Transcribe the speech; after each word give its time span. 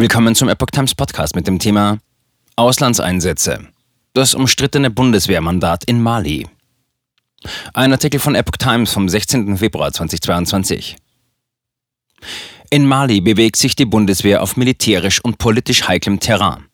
Willkommen 0.00 0.36
zum 0.36 0.48
Epoch 0.48 0.68
Times 0.70 0.94
Podcast 0.94 1.34
mit 1.34 1.48
dem 1.48 1.58
Thema 1.58 1.98
Auslandseinsätze. 2.54 3.66
Das 4.12 4.32
umstrittene 4.32 4.90
Bundeswehrmandat 4.90 5.82
in 5.86 6.00
Mali. 6.00 6.46
Ein 7.74 7.90
Artikel 7.90 8.20
von 8.20 8.36
Epoch 8.36 8.58
Times 8.58 8.92
vom 8.92 9.08
16. 9.08 9.56
Februar 9.56 9.92
2022. 9.92 10.94
In 12.70 12.86
Mali 12.86 13.20
bewegt 13.20 13.56
sich 13.56 13.74
die 13.74 13.86
Bundeswehr 13.86 14.40
auf 14.40 14.56
militärisch 14.56 15.20
und 15.20 15.38
politisch 15.38 15.88
heiklem 15.88 16.20
Terrain. 16.20 16.66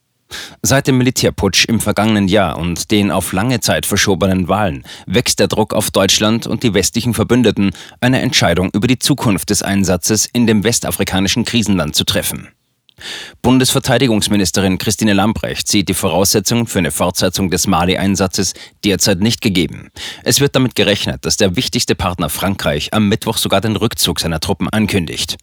Seit 0.60 0.86
dem 0.86 0.98
Militärputsch 0.98 1.64
im 1.64 1.80
vergangenen 1.80 2.28
Jahr 2.28 2.58
und 2.58 2.90
den 2.90 3.10
auf 3.10 3.32
lange 3.32 3.60
Zeit 3.60 3.86
verschobenen 3.86 4.48
Wahlen 4.48 4.84
wächst 5.06 5.40
der 5.40 5.48
Druck 5.48 5.72
auf 5.72 5.90
Deutschland 5.90 6.46
und 6.46 6.62
die 6.62 6.74
westlichen 6.74 7.14
Verbündeten, 7.14 7.70
eine 8.02 8.20
Entscheidung 8.20 8.68
über 8.74 8.86
die 8.86 8.98
Zukunft 8.98 9.48
des 9.48 9.62
Einsatzes 9.62 10.26
in 10.30 10.46
dem 10.46 10.62
westafrikanischen 10.62 11.46
Krisenland 11.46 11.96
zu 11.96 12.04
treffen. 12.04 12.50
Bundesverteidigungsministerin 13.42 14.78
Christine 14.78 15.12
Lambrecht 15.12 15.68
sieht 15.68 15.88
die 15.88 15.94
Voraussetzungen 15.94 16.66
für 16.66 16.78
eine 16.78 16.90
Fortsetzung 16.90 17.50
des 17.50 17.66
Mali-Einsatzes 17.66 18.54
derzeit 18.84 19.20
nicht 19.20 19.40
gegeben. 19.40 19.90
Es 20.22 20.40
wird 20.40 20.54
damit 20.56 20.74
gerechnet, 20.74 21.24
dass 21.24 21.36
der 21.36 21.56
wichtigste 21.56 21.94
Partner 21.94 22.28
Frankreich 22.28 22.92
am 22.92 23.08
Mittwoch 23.08 23.36
sogar 23.36 23.60
den 23.60 23.76
Rückzug 23.76 24.20
seiner 24.20 24.40
Truppen 24.40 24.68
ankündigt. 24.68 25.36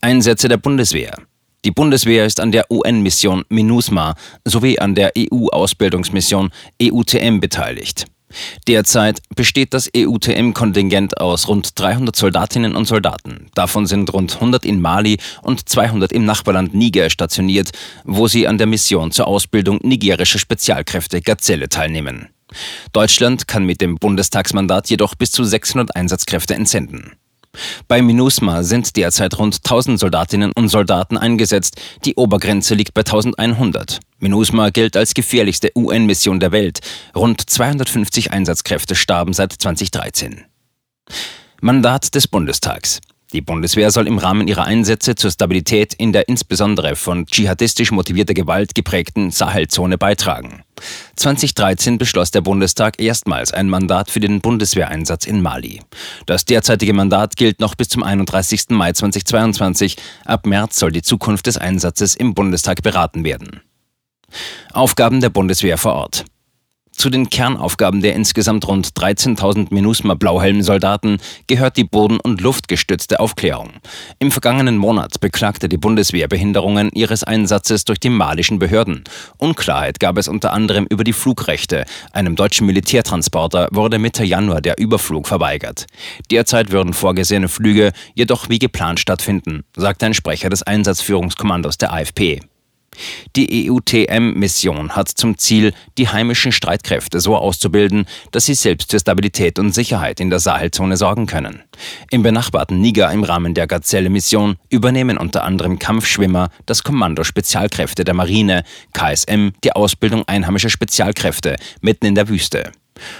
Einsätze 0.00 0.48
der 0.48 0.56
Bundeswehr. 0.56 1.16
Die 1.64 1.70
Bundeswehr 1.70 2.26
ist 2.26 2.40
an 2.40 2.50
der 2.50 2.70
UN-Mission 2.70 3.44
MINUSMA 3.48 4.16
sowie 4.44 4.80
an 4.80 4.96
der 4.96 5.12
EU-Ausbildungsmission 5.16 6.50
EUTM 6.82 7.38
beteiligt. 7.38 8.06
Derzeit 8.66 9.20
besteht 9.34 9.74
das 9.74 9.90
EUTM-Kontingent 9.94 11.20
aus 11.20 11.48
rund 11.48 11.78
300 11.78 12.14
Soldatinnen 12.14 12.76
und 12.76 12.86
Soldaten. 12.86 13.46
Davon 13.54 13.86
sind 13.86 14.12
rund 14.12 14.34
100 14.34 14.64
in 14.64 14.80
Mali 14.80 15.18
und 15.42 15.68
200 15.68 16.12
im 16.12 16.24
Nachbarland 16.24 16.74
Niger 16.74 17.10
stationiert, 17.10 17.70
wo 18.04 18.28
sie 18.28 18.46
an 18.46 18.58
der 18.58 18.66
Mission 18.66 19.12
zur 19.12 19.26
Ausbildung 19.26 19.78
nigerischer 19.82 20.38
Spezialkräfte 20.38 21.20
Gazelle 21.20 21.68
teilnehmen. 21.68 22.28
Deutschland 22.92 23.48
kann 23.48 23.64
mit 23.64 23.80
dem 23.80 23.96
Bundestagsmandat 23.96 24.90
jedoch 24.90 25.14
bis 25.14 25.32
zu 25.32 25.44
600 25.44 25.96
Einsatzkräfte 25.96 26.54
entsenden. 26.54 27.12
Bei 27.88 28.00
MINUSMA 28.00 28.62
sind 28.62 28.96
derzeit 28.96 29.38
rund 29.38 29.56
1000 29.56 29.98
Soldatinnen 29.98 30.52
und 30.52 30.68
Soldaten 30.68 31.18
eingesetzt. 31.18 31.80
Die 32.04 32.14
Obergrenze 32.14 32.74
liegt 32.74 32.94
bei 32.94 33.00
1100. 33.02 34.00
MINUSMA 34.18 34.70
gilt 34.70 34.96
als 34.96 35.14
gefährlichste 35.14 35.70
UN-Mission 35.76 36.40
der 36.40 36.52
Welt. 36.52 36.80
Rund 37.14 37.42
250 37.50 38.32
Einsatzkräfte 38.32 38.94
starben 38.94 39.32
seit 39.32 39.52
2013. 39.52 40.44
Mandat 41.60 42.14
des 42.14 42.28
Bundestags. 42.28 43.00
Die 43.32 43.40
Bundeswehr 43.40 43.90
soll 43.90 44.06
im 44.06 44.18
Rahmen 44.18 44.46
ihrer 44.46 44.64
Einsätze 44.64 45.14
zur 45.14 45.30
Stabilität 45.30 45.94
in 45.94 46.12
der 46.12 46.28
insbesondere 46.28 46.96
von 46.96 47.26
dschihadistisch 47.26 47.90
motivierter 47.90 48.34
Gewalt 48.34 48.74
geprägten 48.74 49.30
Sahelzone 49.30 49.96
beitragen. 49.96 50.64
2013 51.16 51.98
beschloss 51.98 52.30
der 52.30 52.40
Bundestag 52.40 53.00
erstmals 53.00 53.52
ein 53.52 53.68
Mandat 53.68 54.10
für 54.10 54.20
den 54.20 54.40
Bundeswehreinsatz 54.40 55.26
in 55.26 55.42
Mali. 55.42 55.80
Das 56.26 56.44
derzeitige 56.44 56.92
Mandat 56.92 57.36
gilt 57.36 57.60
noch 57.60 57.74
bis 57.74 57.88
zum 57.88 58.02
31. 58.02 58.70
Mai 58.70 58.92
2022. 58.92 59.96
Ab 60.24 60.46
März 60.46 60.78
soll 60.78 60.92
die 60.92 61.02
Zukunft 61.02 61.46
des 61.46 61.58
Einsatzes 61.58 62.14
im 62.14 62.34
Bundestag 62.34 62.82
beraten 62.82 63.24
werden. 63.24 63.60
Aufgaben 64.72 65.20
der 65.20 65.30
Bundeswehr 65.30 65.78
vor 65.78 65.94
Ort. 65.94 66.24
Zu 66.92 67.10
den 67.10 67.30
Kernaufgaben 67.30 68.00
der 68.00 68.14
insgesamt 68.14 68.68
rund 68.68 68.90
13.000 68.90 69.72
MINUSMA-Blauhelm-Soldaten 69.72 71.18
gehört 71.46 71.76
die 71.76 71.84
boden- 71.84 72.20
und 72.20 72.40
luftgestützte 72.40 73.18
Aufklärung. 73.18 73.70
Im 74.18 74.30
vergangenen 74.30 74.76
Monat 74.76 75.18
beklagte 75.20 75.68
die 75.68 75.78
Bundeswehr 75.78 76.28
Behinderungen 76.28 76.90
ihres 76.94 77.24
Einsatzes 77.24 77.84
durch 77.84 77.98
die 77.98 78.10
malischen 78.10 78.58
Behörden. 78.58 79.04
Unklarheit 79.38 79.98
gab 80.00 80.16
es 80.18 80.28
unter 80.28 80.52
anderem 80.52 80.86
über 80.88 81.02
die 81.02 81.12
Flugrechte. 81.12 81.86
Einem 82.12 82.36
deutschen 82.36 82.66
Militärtransporter 82.66 83.68
wurde 83.72 83.98
Mitte 83.98 84.22
Januar 84.24 84.60
der 84.60 84.78
Überflug 84.78 85.26
verweigert. 85.26 85.86
Derzeit 86.30 86.70
würden 86.70 86.92
vorgesehene 86.92 87.48
Flüge 87.48 87.92
jedoch 88.14 88.48
wie 88.48 88.58
geplant 88.58 89.00
stattfinden, 89.00 89.64
sagte 89.76 90.06
ein 90.06 90.14
Sprecher 90.14 90.50
des 90.50 90.62
Einsatzführungskommandos 90.62 91.78
der 91.78 91.92
AFP. 91.92 92.40
Die 93.36 93.70
EUTM-Mission 93.70 94.94
hat 94.94 95.08
zum 95.08 95.38
Ziel, 95.38 95.72
die 95.96 96.08
heimischen 96.08 96.52
Streitkräfte 96.52 97.20
so 97.20 97.36
auszubilden, 97.36 98.06
dass 98.30 98.46
sie 98.46 98.54
selbst 98.54 98.90
für 98.90 99.00
Stabilität 99.00 99.58
und 99.58 99.72
Sicherheit 99.72 100.20
in 100.20 100.30
der 100.30 100.38
Sahelzone 100.38 100.96
sorgen 100.96 101.26
können. 101.26 101.62
Im 102.10 102.22
benachbarten 102.22 102.80
Niger 102.80 103.10
im 103.10 103.24
Rahmen 103.24 103.54
der 103.54 103.66
Gazelle-Mission 103.66 104.56
übernehmen 104.68 105.16
unter 105.16 105.44
anderem 105.44 105.78
Kampfschwimmer 105.78 106.50
das 106.66 106.84
Kommando 106.84 107.24
Spezialkräfte 107.24 108.04
der 108.04 108.14
Marine, 108.14 108.64
KSM 108.92 109.50
die 109.64 109.72
Ausbildung 109.72 110.24
einheimischer 110.26 110.70
Spezialkräfte 110.70 111.56
mitten 111.80 112.06
in 112.06 112.14
der 112.14 112.28
Wüste. 112.28 112.72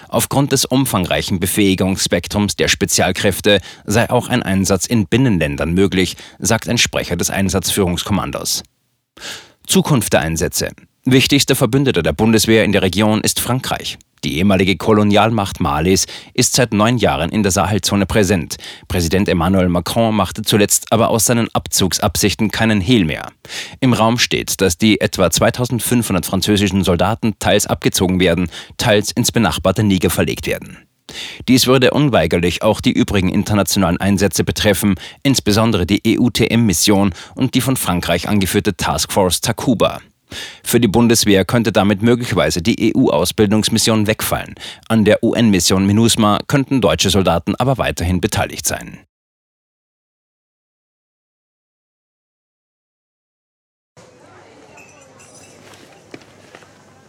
Aufgrund 0.09 0.53
des 0.53 0.65
umfangreichen 0.65 1.41
Befähigungsspektrums 1.41 2.56
der 2.56 2.69
Spezialkräfte 2.69 3.61
sei 3.84 4.11
auch 4.11 4.28
ein 4.28 4.43
Einsatz 4.43 4.87
in 4.87 5.06
Binnenländern 5.06 5.72
möglich, 5.72 6.16
sagt 6.38 6.69
ein 6.69 6.78
Sprecher 6.78 7.16
des 7.16 7.31
Einsatzführungskommandos. 7.31 8.62
Zukunft 9.72 10.12
der 10.12 10.21
Einsätze. 10.21 10.69
Wichtigster 11.06 11.56
Verbündeter 11.56 12.03
der 12.03 12.12
Bundeswehr 12.12 12.62
in 12.62 12.72
der 12.72 12.83
Region 12.83 13.22
ist 13.22 13.41
Frankreich. 13.41 13.97
Die 14.22 14.37
ehemalige 14.37 14.77
Kolonialmacht 14.77 15.60
Malis 15.60 16.05
ist 16.34 16.53
seit 16.53 16.75
neun 16.75 16.99
Jahren 16.99 17.31
in 17.31 17.43
der 17.43 17.53
Sahelzone 17.53 18.05
präsent. 18.05 18.56
Präsident 18.87 19.31
Emmanuel 19.31 19.71
Macron 19.71 20.15
machte 20.15 20.43
zuletzt 20.43 20.93
aber 20.93 21.09
aus 21.09 21.25
seinen 21.25 21.49
Abzugsabsichten 21.55 22.50
keinen 22.50 22.82
Hehl 22.82 23.06
mehr. 23.06 23.32
Im 23.81 23.94
Raum 23.94 24.19
steht, 24.19 24.61
dass 24.61 24.77
die 24.77 25.00
etwa 25.00 25.31
2500 25.31 26.27
französischen 26.27 26.84
Soldaten 26.84 27.38
teils 27.38 27.66
abgezogen 27.66 28.21
werden, 28.21 28.50
teils 28.77 29.11
ins 29.11 29.32
benachbarte 29.32 29.84
Niger 29.84 30.11
verlegt 30.11 30.47
werden. 30.47 30.87
Dies 31.49 31.67
würde 31.67 31.91
unweigerlich 31.91 32.63
auch 32.63 32.81
die 32.81 32.93
übrigen 32.93 33.29
internationalen 33.29 33.99
Einsätze 33.99 34.45
betreffen, 34.45 34.95
insbesondere 35.23 35.87
die 35.87 36.03
EUTM-Mission 36.07 37.15
und 37.35 37.55
die 37.55 37.61
von 37.61 37.77
Frankreich 37.77 38.29
angeführte 38.29 38.77
Taskforce 38.77 39.41
Takuba. 39.41 40.01
Für 40.65 40.81
die 40.81 40.89
Bundeswehr 40.89 41.45
könnte 41.45 41.73
damit 41.73 42.03
möglicherweise 42.03 42.62
die 42.62 42.95
EU-Ausbildungsmission 42.97 44.07
wegfallen. 44.07 44.55
An 44.89 45.05
der 45.05 45.23
UN-Mission 45.23 45.87
MINUSMA 45.87 46.41
könnten 46.47 46.81
deutsche 46.81 47.11
Soldaten 47.11 47.55
aber 47.57 47.79
weiterhin 47.79 48.21
beteiligt 48.21 48.67
sein. 48.67 49.01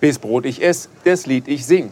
Bis 0.01 0.19
Brot 0.19 0.45
ich 0.45 0.61
ess, 0.61 0.89
das 1.05 1.25
Lied 1.27 1.47
ich 1.47 1.65
sing. 1.65 1.91